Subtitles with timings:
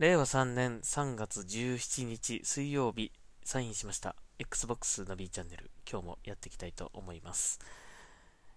[0.00, 3.12] 令和3年3月17日水曜日、
[3.44, 4.16] サインしました。
[4.38, 7.60] Xbox の B チャンネル、今日もやっていきたいと思います。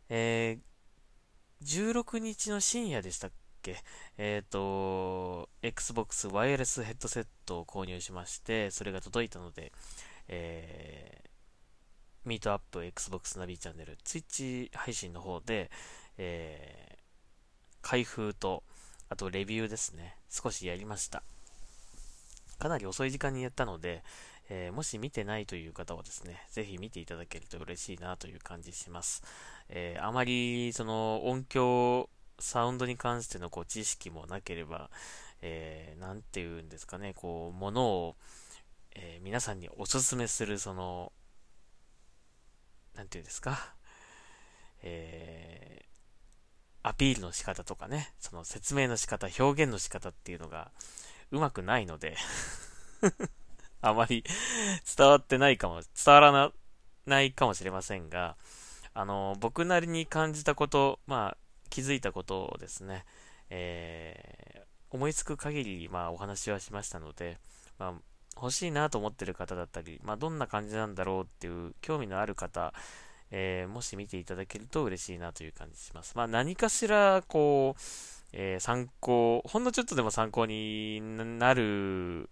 [0.08, 3.32] えー、16日の深夜でしたっ
[3.62, 3.76] け？
[4.18, 9.74] えっ、ー、と、Xbox ワイヤレスヘッドセットを購入しまして、それが届いたので、
[10.30, 11.30] えー、
[12.24, 15.70] ミートアップ Xbox ナビチャンネル、Twitch 配信の方で、
[16.18, 17.00] えー、
[17.82, 18.64] 開封と、
[19.10, 20.16] あとレビューですね。
[20.30, 21.22] 少しやりました。
[22.64, 24.04] かなり遅い時間にやったので、
[24.50, 29.22] えー、もし見てないという方はですね、ぜひ見ていただけると嬉しいなという感じします。
[29.68, 34.90] えー、あまりその音響、サウンドに関してのこう知識もなければ、
[35.42, 38.16] えー、なんて言うんですかね、こう、ものを、
[38.96, 41.12] えー、皆さんにおすすめする、その、
[42.96, 43.76] なんて言うんですか、
[44.84, 50.72] えー、アピールの仕方とかね、その説明の仕方、表現の仕方っていうのが
[51.34, 52.16] うまくないので
[53.82, 54.24] あまり
[54.98, 56.52] 伝わってないかも、伝わら
[57.06, 58.38] ないかもしれませんが、
[58.94, 61.38] あの、僕なりに感じたこと、まあ、
[61.70, 63.04] 気づいたことをですね、
[63.50, 67.40] えー、思いつく限り、まあ、お話はしましたので、
[67.80, 67.94] まあ、
[68.36, 72.74] 欲しいなと思ってる方だったり、まあ、どんな感じなんだろうっていう興味のある方、
[73.32, 76.16] えー、もし見ていただけると嬉しいなという感じします。
[76.16, 77.82] まあ、何かしら、こう、
[78.34, 81.00] えー、参考、ほんのちょっとでも参考に
[81.40, 82.30] なる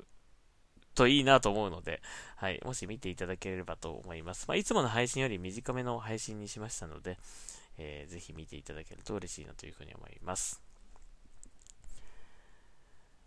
[0.96, 2.02] といいなと思うので、
[2.36, 4.46] はい、もし見ていただければと思います。
[4.48, 7.18] まあ、いつもの配信より短めの配信にしましたので、
[7.78, 10.62] えー、ぜひ見ていただけると嬉しいなというふうに思います。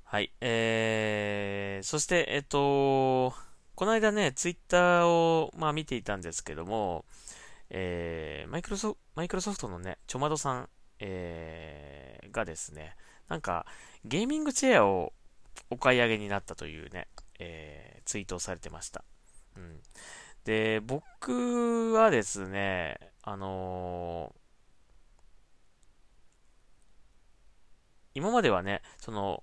[0.05, 3.35] はい、えー、そして、えっと、
[3.75, 7.05] この間ね、ツイッターを、まあ、見ていたんですけども、
[7.71, 8.97] えー、マイクロソ
[9.53, 10.69] フトのね、ちょまどさん、
[11.01, 12.97] えー、がですね、
[13.29, 13.67] なんか、
[14.05, 15.13] ゲーミングチェアを
[15.71, 19.05] お買い上げになったというね、えー、ツイートをされてました。
[19.57, 19.81] うん。
[20.45, 24.39] で、僕はですね、あのー、
[28.15, 29.43] 今まではね、その、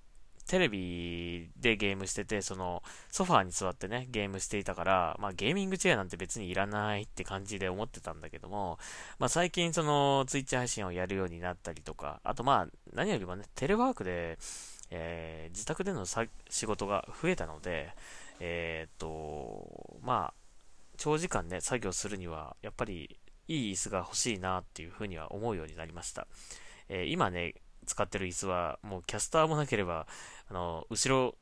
[0.52, 8.78] テレビでゲームしてて、その、ソファーに座ってね、ゲームしていたから、まあゲーミングチェアなんて別にいらないって感じで思ってたんだけども、
[9.18, 14.38] まあ最近その、ツイッチ配信をやるようになったりとか、あとまあ、何よりもね、テレワークで、
[14.90, 17.94] えー、自宅での仕事が増えたので、
[18.42, 20.58] えー、っと、まあ、
[20.98, 26.28] 長時間ね、作業するには、やっぱりいい椅子が欲しいなっていうふうには思うようになりました。
[26.90, 27.54] えー、今ね、
[27.86, 30.08] 使ってる椅子は、もうキャスターもなければ、
[30.50, 31.36] あの、後ろ、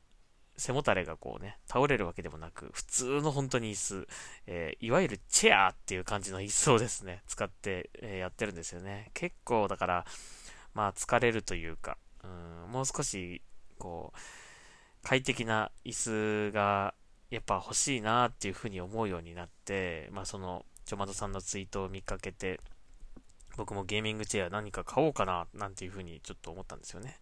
[0.56, 4.08] 背もたれがこうね、倒れるわけでもなく、普通の本当に椅子、
[4.46, 9.10] えー、いわゆるチェアっていう感じの椅子をですね、使って、えー、やってるんですよね。
[9.14, 10.04] 結構だから、
[10.74, 13.40] まあ疲れるというか、うん、もう少し、
[13.78, 14.18] こう、
[15.02, 16.94] 快適な椅子が
[17.30, 22.60] やっぱ欲しいなっていうふうに思うようになって、まあその、ちょまどさんのツイートを見かけて、
[23.56, 27.18] 僕もゲーミングチェア何か買おうかな、なんていうふうにちょっと思ったんですよね。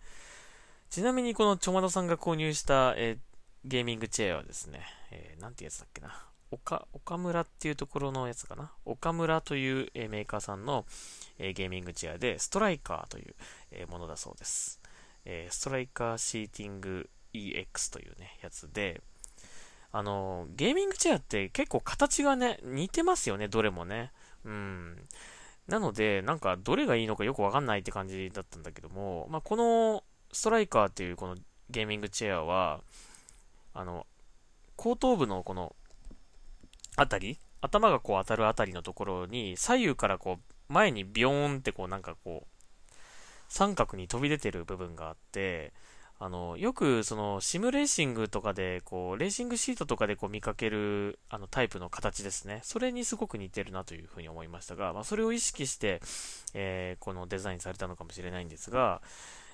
[0.90, 3.18] ちなみにこのちょまどさんが購入した、えー、
[3.64, 6.24] ゲーミングチェアはですね、えー、なんてやつだっけな。
[6.50, 8.72] 岡、岡村っていうところのやつかな。
[8.84, 10.86] 岡村という、えー、メーカーさんの、
[11.38, 13.34] えー、ゲーミングチェアで、ストライカーという、
[13.70, 14.80] えー、ものだそうです。
[15.24, 19.02] えストライカーシーティング EX というね、やつで、
[19.92, 24.12] あの、ゲーミングチェアって結構形がね、似てますよね、どれもね。
[24.44, 24.96] うん。
[25.68, 30.02] なので、なんかどれがいいのかよくわかんないって感じだったんだけども、まあ、この
[30.32, 31.36] ストライカーっていうこの
[31.70, 32.80] ゲーミングチェアは、
[33.74, 34.06] あの、
[34.76, 35.76] 後頭部のこの、
[36.96, 42.94] あたり、頭がこう当たるあたりのところに、左右からこう、前にビヨーンってこうなんかこう、
[43.48, 45.74] 三角に飛び出てる部分があって、
[46.20, 52.60] あの、よくそのシムレーシングとかで、こう、レーシングシートとかでこう見かけるあのタイプの形ですね。
[52.64, 56.00] それにすごく似てるなというふうに思いましたが、まあ、それを意識して、
[56.54, 59.00] えー、このデザインされたのかもしれないんですが、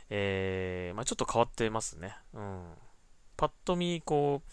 [0.08, 2.16] えー、まあ、ちょっと変わってますね。
[2.32, 2.62] うん。
[3.36, 4.50] パッと見、こう、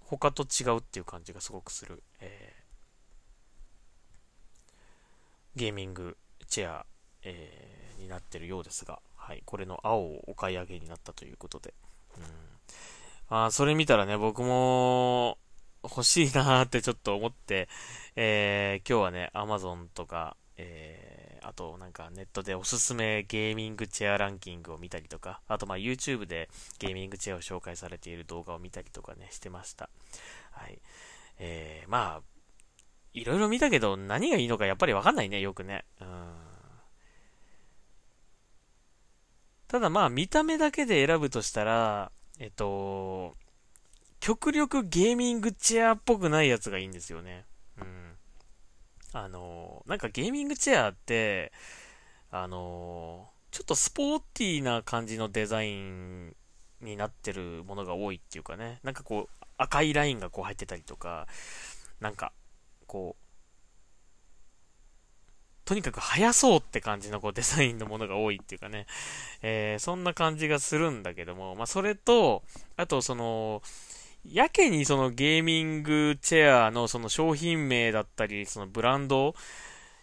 [0.00, 6.16] 他と違うっていう感じがすごくする、えー、ゲーミング
[6.46, 6.86] チェア、
[7.22, 11.72] えー、になってるようですが、はい、これの青をお買い上げになったということで。
[12.18, 12.24] うん。
[13.46, 15.38] あそれ見たらね、僕も
[15.82, 17.70] 欲しいなーってちょっと思って、
[18.16, 29.88] えー、今日はね、Amazon とか、えー、あとなんかネットでおすすめゲーミングチェアランキングを見たりとか、あとまあ YouTube でゲーミングチェアを紹介されている動画を見たりとかね、してました。
[30.50, 30.78] はい。
[31.38, 32.22] えー、まあ、
[33.14, 35.86] いろいろ見たけど何がいいのかやっぱりわかんないね、よくね。
[35.98, 36.53] うん。
[39.74, 43.34] ただまあ見た目だけで選ぶとしたら、えっと、
[44.20, 47.44] 極力ゲーミングチェアっぽくないやつがいいんですよね。
[47.80, 48.12] うん。
[49.14, 51.50] あの、なんかゲーミングチェアって、
[52.30, 56.36] あの、ちょっとスポーティーな感じのデザイン
[56.80, 61.26] になってるものが多いっていうかね、なんかこう、赤いラインがこう入ってたりとか、
[61.98, 62.30] なんか、
[62.86, 63.23] こう、
[65.64, 68.86] とにかく速そうって感じのこうデザインのものが多いっていうかね、
[69.42, 72.42] えー、そんな感じがするんだけども、まあ、それと、
[72.76, 73.62] あとその、
[74.24, 79.34] やけにそのゲーミングチェアのその商品名だったり、そのブランド、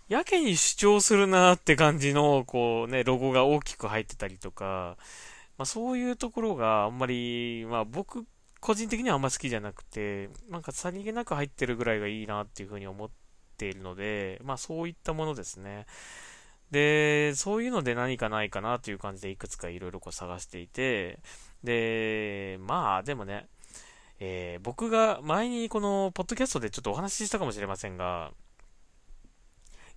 [0.08, 4.98] やけに主張するなって感じの、こうね、ロゴが大きく入ってたりとか、
[5.57, 8.25] まあそういうところがあんまり、まあ僕、
[8.60, 13.10] 個人的にはあんま好きじゃなくて、なんかさりげなく入ってるぐらいがいいなっていうふうに思っ
[13.62, 15.86] ているので、まあそういったものですね。
[16.72, 21.19] で、そういうので何かないかなという感じでいくつかいろいろこう探していて、
[21.63, 23.48] で、まあでもね、
[24.19, 28.31] えー、僕が前にこのポッドキャストでちょっとお話ししたかもしれませんが、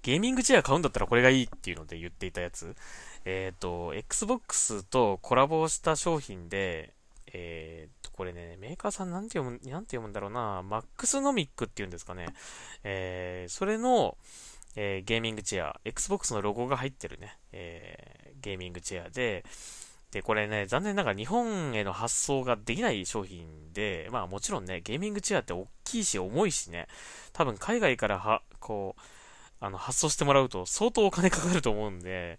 [0.03, 2.77] ゲーミングチェア買うんだったらこれがいいっていうので言っていたやつ。
[3.25, 6.93] えっ、ー、と、Xbox とコラボした商品で、
[7.37, 12.29] えっ、と、これね、メーカーさんなんて読む、なんて読むんだろうな、マックスノミックっていうんですかね。
[12.85, 14.17] えー、それの、
[14.77, 19.45] えー、ゲーミングチェア、Xbox のロゴが入ってるね、えー、ゲーミングチェアで、
[20.13, 26.87] で、これね、残念ながら日本への発送ができない商品で、まあもちろんね、ゲーミングチェアって大きいし重いしね、
[27.33, 29.01] 多分海外からは、こう、
[29.59, 32.39] あの、発送してもらうと相当お金かかると思うんで、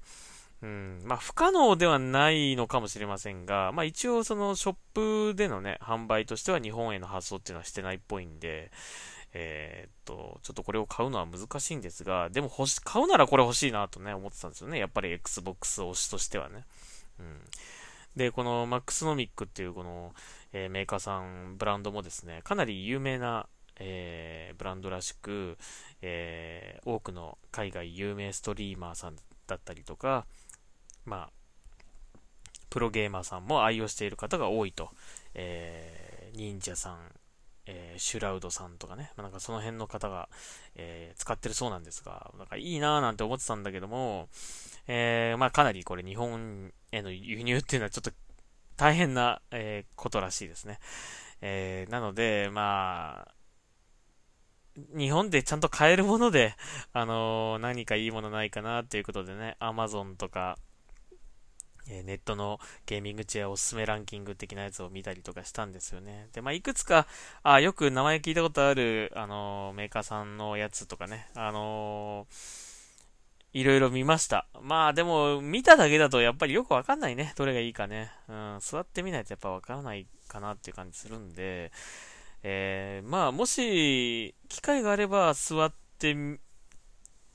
[0.66, 4.76] うん、まあ不可能ではないのかもしれませんが、まあ一応そのショッ
[5.30, 8.72] プでのね、販売としては日本への発送っていうのはしてないっぽいんで、
[9.34, 14.80] えー、っと、ちょっとこれを買うのは難しいんですが、でも欲し、買うならこれ欲しいなとね、思ってたんですよね。
[14.80, 16.66] やっぱり Xbox 推しとしてはね。
[17.20, 17.42] うん。
[18.16, 20.16] で、このマックスノミックっていうこの、
[20.52, 23.48] えー、メーカーさん、ブランドもですね、かなり有名な、
[23.78, 25.60] えー、ブランドらしく、
[26.02, 29.16] えー、多くの海外有名ストリーマーさん
[29.48, 30.26] だったりとか、
[31.06, 32.18] まあ、
[32.70, 34.90] プロゲーマーさんも愛用している方が多いと、
[35.34, 37.00] えー、忍者さん、
[37.68, 40.30] えー、シュラウドさんとかね、まあ、なんかその辺の方が、
[40.76, 44.28] えー、使ってるそうなんですが、なんかいいなぁなんて思ってたんだけども、
[44.88, 48.12] えー、まあかなりこれ日本への輸入っていうのはちょっと
[48.78, 50.80] 大変な、えー、ことらしいですね。
[51.42, 53.36] えー、なので、まあ、
[54.98, 56.56] 日本でちゃんと買えるもので、
[56.92, 60.58] あの、何かいいものないかなっていうことでね、Amazon とか、
[61.90, 66.30] えネットのゲーミングチェアおすすめランキング的なやつを見たりとかしたんですよね。
[66.34, 67.08] で、まあ、いくつか、
[67.44, 72.76] あ、よく名前聞いたことある、あの、メーカーさんのやつとかね、あのー
[73.56, 74.48] いろいろ見ました。
[74.62, 77.34] まあでも、見ただけだとやっぱりよくわかんないね。
[77.38, 78.12] どれがいいかね。
[78.28, 81.72] うん、座ってみないとやっぱわからないかなっていう感じするんで、
[82.44, 86.14] えー、まあもし、機会があれば座って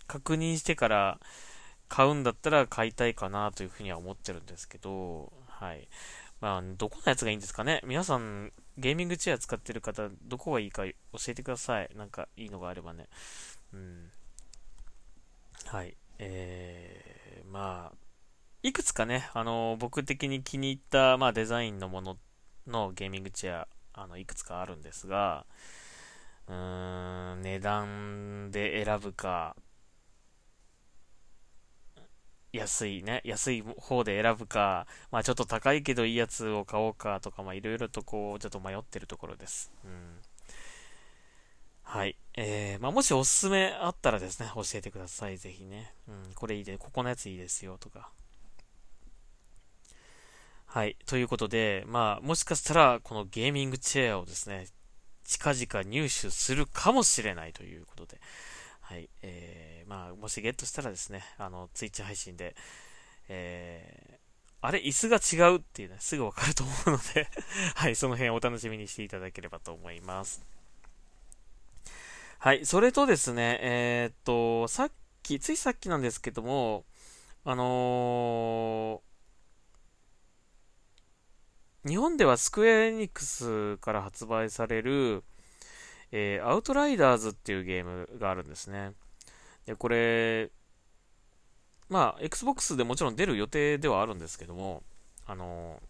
[0.06, 1.20] 確認してから
[1.91, 5.88] 買うんだったら買いたいかなというふうには思ってるんですけど、はい。
[6.41, 7.83] まあ、どこのやつがいいんですかね？
[7.85, 10.93] 皆さん、ゲーミングチェア使ってる方、どこがいいか教
[11.29, 11.91] えてください。
[11.97, 13.09] なんかいいのがあればね。
[13.75, 14.11] うん。
[15.67, 15.97] はい。
[16.19, 17.97] えー、まあ、
[18.62, 22.17] いくつかね、あの、僕的に気に入った、まあ、デザインのもの
[22.67, 25.45] のゲーミングチェア、あの、いくつかあるんですが、
[26.47, 29.57] うーん、値段で選ぶか、
[32.52, 39.73] 安いね、安い方で選ぶか、まあちょっと高いけどいいやつを買おうかとか、まあいろいろとこう、ちょっと迷ってるところです。
[39.85, 40.21] うん。
[41.83, 42.16] はい。
[42.37, 45.38] えー、まあ、もしおすすめあったらですね、教えてください。
[45.38, 45.92] ぜひね。
[46.07, 48.12] うん、これいいで、ここのやついいですよ、とか。
[50.66, 50.97] はい。
[51.07, 54.69] ということで、まあ、もしかしたら、このゲーミングチェアをですね、
[55.25, 58.21] 近々入手するかもしれないということで、
[58.80, 59.11] はい。
[59.23, 62.54] えー、まあ、もしゲットしたらですね、あの、ツイッチ配信で、
[63.28, 64.16] えー、
[64.61, 67.28] あれ、椅子が違うっていうのはすぐわかると思うので
[67.75, 70.47] はい、その辺お楽しみにしていただければと思います。
[72.38, 74.92] はい、それとですね、えー、っと、さっ
[75.25, 76.85] き、ついさっきなんですけども、
[77.44, 85.25] あのー、日本ではスクエアエニックスから発売される、
[86.12, 88.92] えー、アウトライダーズっていうゲームがあるんですね。
[89.67, 90.50] で、これ、
[91.88, 94.83] まあ、Xbox でもちろん出る予定ではあるんですけども、
[95.26, 95.81] あの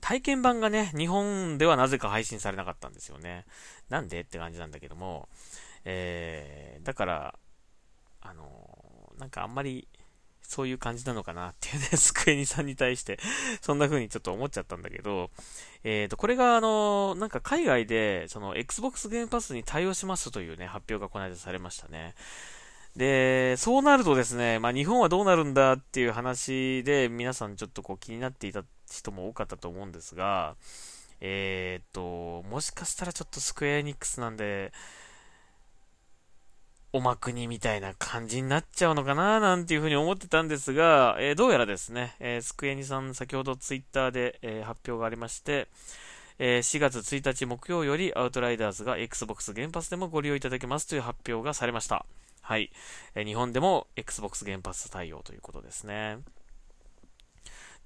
[0.00, 3.44] 体験版がね、日本ではなぜか配信されなかったんですよね。
[3.88, 5.28] なんでって感じなんだけども、
[5.84, 7.34] えー、だから、
[8.20, 9.88] あの、なんかあんまり
[10.48, 13.18] そういう感じなのかなっていうね、スクエニさんに対して、
[13.60, 15.30] そんな風にちょっと思っちゃったんだけど、
[15.84, 22.14] えっ、ー、と、これがあの、なんか海外で、その Xbox ゲームパスに対応しますというね、発表がこの間されましたね。
[22.96, 30.56] で、そうなるとですね、まあ日本はどうなるんだっていう話で、皆さんちょっとこう気になっていた人も多かったと思うんですが、
[31.20, 34.72] えっ、ー、と、もしかしたらちょっとスクエアエニックスなんで、
[36.96, 45.68] おまくにみたいな感じになっちゃうのかななんていうふうに思ってたんですが、えー、どうやらですね、えー、スクエニさん先ほどツイッターで、えー、発表がありまして、
[46.38, 52.06] え4月1日木曜よりアウトライダーズが Xbox 原発でもご利用いただけますという発表がされました。
[52.42, 52.70] はい。
[53.14, 56.18] え日本でも Xbox 原発対応ということですね。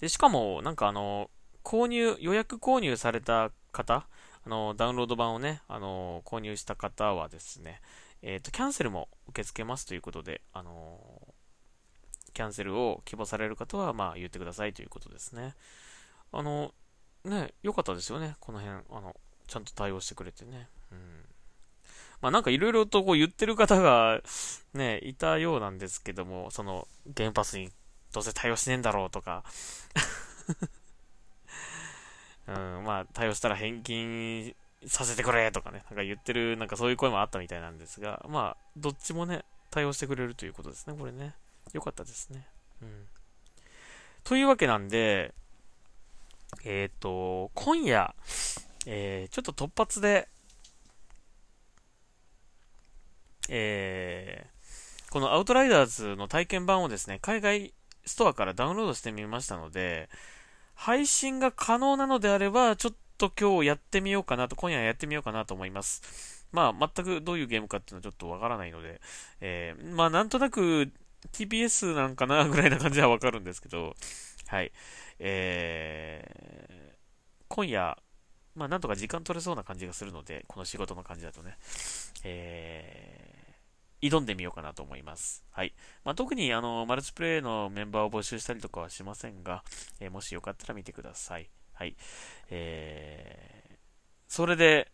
[0.00, 1.31] で、しかも、なんかあの、
[1.64, 4.07] 購入、予約購入された方、
[4.45, 7.81] あの、ダウンロード版をね、あの、購入した方はですね、
[8.23, 10.99] えっ、ー、と、キャンセルも受け付けますということで、あの
[12.33, 15.55] キャンセルを希望される方は、まあ、言ってくださいということですね。
[16.33, 16.73] あの、
[17.25, 20.69] ね、良かったですよね、この辺、あの、ちゃんと対応してくれてね。
[20.93, 20.99] うん。
[22.23, 24.21] まあなんかいろいろとこう言ってる方が
[24.75, 26.87] ね、いたようなんですけども、その、
[27.17, 27.71] 原発に
[28.12, 29.45] どうせ対応しねえんだろうとか
[32.49, 34.55] うん、まあ対応したら返金
[34.87, 41.34] させてくれとかね、なんか言ってる、なんかそういう声もあったみたいなんですが、まあ、どっちもね、対応してくれるということですね、これね。
[41.72, 42.46] よかったですね。
[42.82, 43.06] うん。
[44.25, 45.34] というわけなんで、
[46.64, 48.14] えっ、ー、と、今夜、
[48.87, 50.28] えー、ちょっと突発で、
[53.49, 57.75] えー、このアウトライダーズの体験版をですね、海外
[58.06, 60.08] ストアからダウンロードしてみましたので、
[60.75, 66.47] 配信が可能なのであれば、ちょっと今日やってみようかなと、今夜やってみようかなと思います。
[66.53, 69.00] まあ、全くどういうゲームかっていうのはちょっとわからないので、
[69.41, 70.91] えー、まあ、なんとなく
[71.33, 73.95] TPS なんかなぐらいな感じはわかるんですけど、
[74.47, 74.73] はい。
[75.19, 77.99] えー、今夜、
[78.55, 81.59] まあ、なんとか時間取れそうな感じがするので、この仕事の感じだとね、
[82.25, 85.45] えー、挑んでみようかなと思います。
[85.50, 85.75] はい。
[86.05, 89.62] まあ、特に、あの、マルチプレイのメンバーを募集したりとかはしませんが、
[90.00, 91.50] えー、もしよかったら見てください。
[91.80, 91.96] はい。
[92.50, 93.76] えー、
[94.28, 94.92] それで、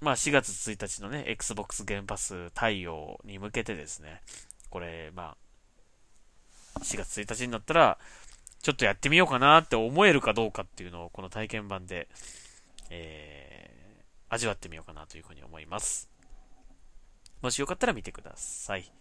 [0.00, 4.22] まあ4月1日のね、Xbox 原発対応に向けてですね、
[4.70, 5.34] これ、ま
[6.76, 7.98] あ、4月1日になったら、
[8.62, 12.06] ちょっとやってみようかなって思えるかどうかっていうのを、この体験版で、
[12.90, 16.08] えー、味わってみようかなというふうに思います。
[17.42, 18.80] もしよかったら見てください。
[18.80, 18.92] はい。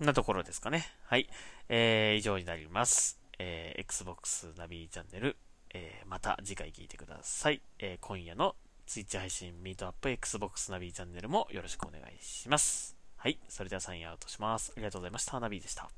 [0.00, 0.86] なところですかね。
[1.04, 1.28] はい。
[1.68, 3.20] えー、以上になります。
[3.38, 5.36] えー、Xbox ナビチャンネル、
[5.74, 7.62] えー、また次回聞いてください。
[7.78, 8.56] えー、今夜の
[8.86, 12.96] Twitch 配信、ミートアップ Xbox ナビチャンネルもよろしくお願いします。
[13.16, 13.38] はい。
[13.48, 14.72] それではサインアウトします。
[14.76, 15.38] ありがとうございました。
[15.40, 15.90] ナビでした。